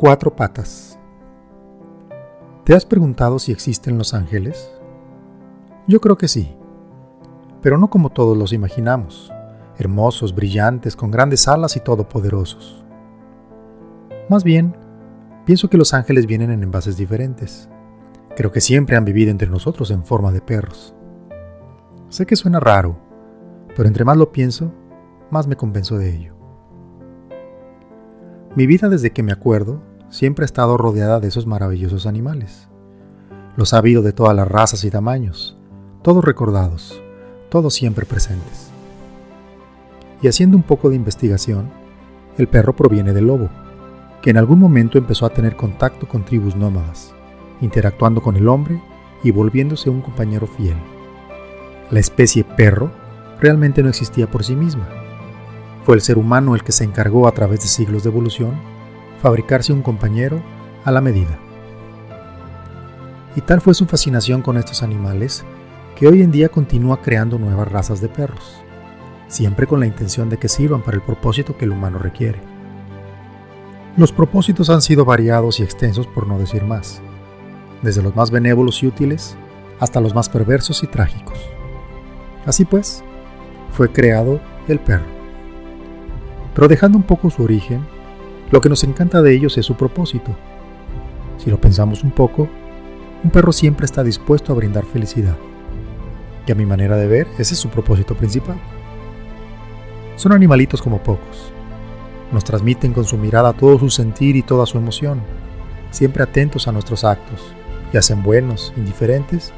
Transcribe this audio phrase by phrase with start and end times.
[0.00, 0.98] Cuatro patas.
[2.64, 4.72] ¿Te has preguntado si existen los ángeles?
[5.86, 6.56] Yo creo que sí,
[7.60, 9.30] pero no como todos los imaginamos,
[9.76, 12.82] hermosos, brillantes, con grandes alas y todopoderosos.
[14.30, 14.74] Más bien,
[15.44, 17.68] pienso que los ángeles vienen en envases diferentes.
[18.36, 20.94] Creo que siempre han vivido entre nosotros en forma de perros.
[22.08, 22.96] Sé que suena raro,
[23.76, 24.72] pero entre más lo pienso,
[25.30, 26.34] más me convenzo de ello.
[28.56, 32.68] Mi vida desde que me acuerdo siempre ha estado rodeada de esos maravillosos animales.
[33.56, 35.56] Los ha habido de todas las razas y tamaños,
[36.02, 37.00] todos recordados,
[37.48, 38.70] todos siempre presentes.
[40.20, 41.70] Y haciendo un poco de investigación,
[42.36, 43.48] el perro proviene del lobo,
[44.20, 47.14] que en algún momento empezó a tener contacto con tribus nómadas,
[47.60, 48.82] interactuando con el hombre
[49.22, 50.76] y volviéndose un compañero fiel.
[51.90, 52.90] La especie perro
[53.40, 54.88] realmente no existía por sí misma.
[55.84, 58.54] Fue el ser humano el que se encargó a través de siglos de evolución
[59.20, 60.42] fabricarse un compañero
[60.84, 61.38] a la medida.
[63.36, 65.44] Y tal fue su fascinación con estos animales
[65.96, 68.62] que hoy en día continúa creando nuevas razas de perros,
[69.28, 72.40] siempre con la intención de que sirvan para el propósito que el humano requiere.
[73.96, 77.02] Los propósitos han sido variados y extensos por no decir más,
[77.82, 79.36] desde los más benévolos y útiles
[79.78, 81.38] hasta los más perversos y trágicos.
[82.46, 83.04] Así pues,
[83.72, 85.04] fue creado el perro.
[86.54, 87.86] Pero dejando un poco su origen,
[88.50, 90.34] lo que nos encanta de ellos es su propósito.
[91.38, 92.48] Si lo pensamos un poco,
[93.22, 95.36] un perro siempre está dispuesto a brindar felicidad.
[96.46, 98.60] Y a mi manera de ver, ese es su propósito principal.
[100.16, 101.52] Son animalitos como pocos.
[102.32, 105.20] Nos transmiten con su mirada todo su sentir y toda su emoción,
[105.90, 107.54] siempre atentos a nuestros actos,
[107.92, 109.52] ya sean buenos, indiferentes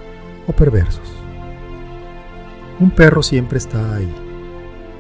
[0.47, 1.13] o perversos.
[2.81, 4.13] Un perro siempre está ahí,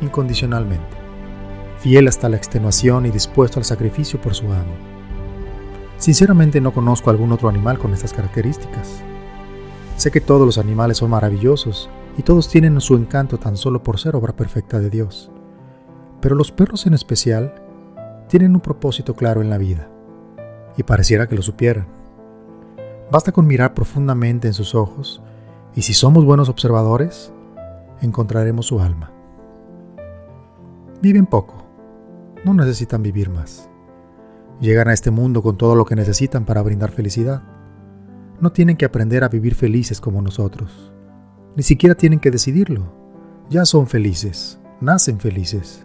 [0.03, 1.02] incondicionalmente
[1.83, 4.73] fiel hasta la extenuación y dispuesto al sacrificio por su amo.
[5.99, 9.03] Sinceramente no conozco algún otro animal con estas características.
[9.97, 13.99] Sé que todos los animales son maravillosos y todos tienen su encanto tan solo por
[13.99, 15.33] ser obra perfecta de Dios.
[16.21, 17.53] Pero los perros en especial
[18.29, 19.89] tienen un propósito claro en la vida,
[20.77, 21.87] y pareciera que lo supieran.
[23.11, 25.21] Basta con mirar profundamente en sus ojos,
[25.75, 27.33] y si somos buenos observadores,
[28.01, 29.11] encontraremos su alma.
[31.01, 31.63] Viven poco,
[32.45, 33.69] no necesitan vivir más.
[34.61, 37.43] Llegan a este mundo con todo lo que necesitan para brindar felicidad.
[38.41, 40.93] No tienen que aprender a vivir felices como nosotros.
[41.57, 42.93] Ni siquiera tienen que decidirlo.
[43.49, 45.83] Ya son felices, nacen felices.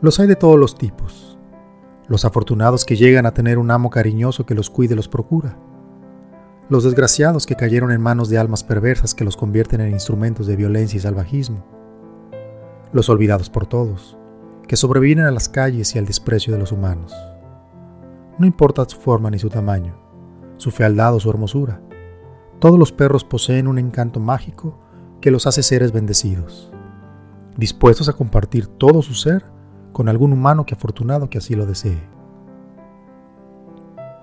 [0.00, 1.38] Los hay de todos los tipos.
[2.08, 5.56] Los afortunados que llegan a tener un amo cariñoso que los cuide y los procura.
[6.68, 10.56] Los desgraciados que cayeron en manos de almas perversas que los convierten en instrumentos de
[10.56, 11.64] violencia y salvajismo.
[12.92, 14.16] Los olvidados por todos
[14.70, 17.12] que sobreviven a las calles y al desprecio de los humanos.
[18.38, 19.96] No importa su forma ni su tamaño,
[20.58, 21.80] su fealdad o su hermosura,
[22.60, 24.78] todos los perros poseen un encanto mágico
[25.20, 26.70] que los hace seres bendecidos,
[27.56, 29.44] dispuestos a compartir todo su ser
[29.90, 32.08] con algún humano que afortunado que así lo desee.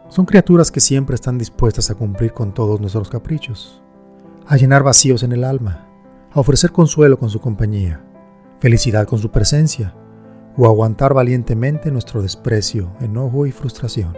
[0.08, 3.82] Son criaturas que siempre están dispuestas a cumplir con todos nuestros caprichos,
[4.46, 5.90] a llenar vacíos en el alma,
[6.32, 8.02] a ofrecer consuelo con su compañía,
[8.62, 9.94] felicidad con su presencia
[10.58, 14.14] o aguantar valientemente nuestro desprecio, enojo y frustración.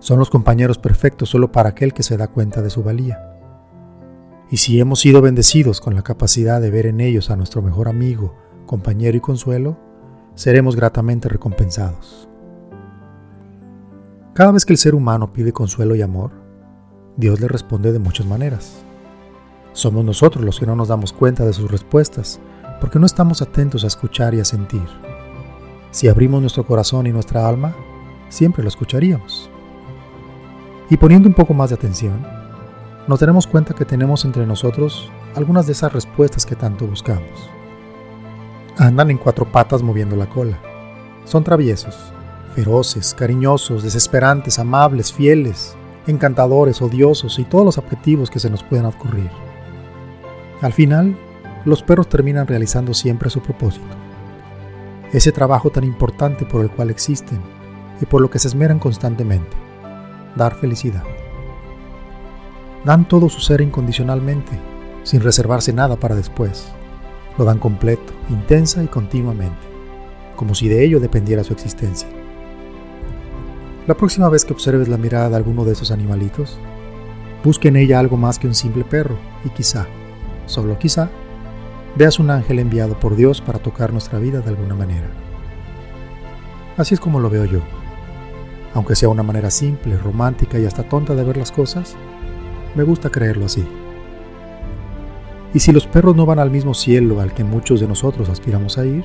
[0.00, 3.30] Son los compañeros perfectos solo para aquel que se da cuenta de su valía.
[4.50, 7.88] Y si hemos sido bendecidos con la capacidad de ver en ellos a nuestro mejor
[7.88, 8.34] amigo,
[8.66, 9.78] compañero y consuelo,
[10.34, 12.28] seremos gratamente recompensados.
[14.34, 16.32] Cada vez que el ser humano pide consuelo y amor,
[17.16, 18.82] Dios le responde de muchas maneras.
[19.72, 22.40] Somos nosotros los que no nos damos cuenta de sus respuestas
[22.80, 24.86] porque no estamos atentos a escuchar y a sentir.
[25.90, 27.74] Si abrimos nuestro corazón y nuestra alma,
[28.28, 29.48] siempre lo escucharíamos.
[30.90, 32.26] Y poniendo un poco más de atención,
[33.06, 37.50] nos daremos cuenta que tenemos entre nosotros algunas de esas respuestas que tanto buscamos.
[38.76, 40.58] Andan en cuatro patas moviendo la cola.
[41.24, 42.12] Son traviesos,
[42.54, 45.76] feroces, cariñosos, desesperantes, amables, fieles,
[46.06, 49.30] encantadores, odiosos y todos los objetivos que se nos puedan ocurrir.
[50.60, 51.16] Al final,
[51.64, 53.86] los perros terminan realizando siempre su propósito.
[55.12, 57.40] Ese trabajo tan importante por el cual existen
[58.00, 59.56] y por lo que se esmeran constantemente,
[60.36, 61.04] dar felicidad.
[62.84, 64.52] Dan todo su ser incondicionalmente,
[65.04, 66.66] sin reservarse nada para después.
[67.38, 69.66] Lo dan completo, intensa y continuamente,
[70.36, 72.08] como si de ello dependiera su existencia.
[73.86, 76.58] La próxima vez que observes la mirada de alguno de esos animalitos,
[77.42, 79.86] busque en ella algo más que un simple perro y quizá,
[80.46, 81.10] solo quizá,
[81.96, 85.08] veas un ángel enviado por Dios para tocar nuestra vida de alguna manera.
[86.76, 87.60] Así es como lo veo yo.
[88.74, 91.94] Aunque sea una manera simple, romántica y hasta tonta de ver las cosas,
[92.74, 93.64] me gusta creerlo así.
[95.52, 98.76] Y si los perros no van al mismo cielo al que muchos de nosotros aspiramos
[98.76, 99.04] a ir,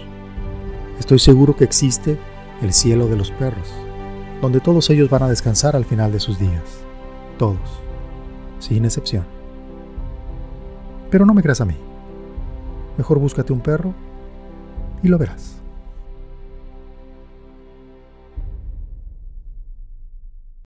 [0.97, 2.18] estoy seguro que existe
[2.63, 3.71] el cielo de los perros,
[4.42, 6.63] donde todos ellos van a descansar al final de sus días.
[7.38, 7.80] Todos,
[8.57, 9.25] sin excepción.
[11.12, 11.75] Pero no me creas a mí.
[12.99, 13.93] Mejor búscate un perro
[15.01, 15.58] y lo verás.